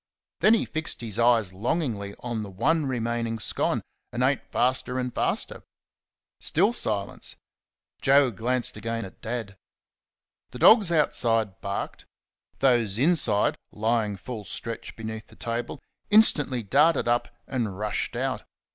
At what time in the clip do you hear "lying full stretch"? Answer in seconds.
13.71-14.95